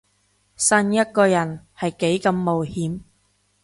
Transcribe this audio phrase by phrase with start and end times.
[0.55, 3.01] 信一個人係幾咁冒險